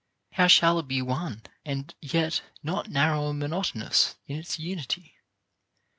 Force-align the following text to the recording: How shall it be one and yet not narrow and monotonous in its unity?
How 0.31 0.47
shall 0.47 0.79
it 0.79 0.87
be 0.87 0.99
one 1.03 1.43
and 1.63 1.93
yet 2.01 2.41
not 2.63 2.89
narrow 2.89 3.29
and 3.29 3.37
monotonous 3.37 4.15
in 4.25 4.37
its 4.37 4.57
unity? 4.57 5.19